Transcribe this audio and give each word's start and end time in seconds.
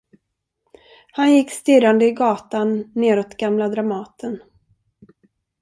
Han 1.11 1.31
gick 1.33 1.51
stirrande 1.51 2.05
i 2.05 2.11
gatan 2.11 2.91
nedåt 2.95 3.37
gamla 3.37 3.67
Dramaten. 3.67 4.41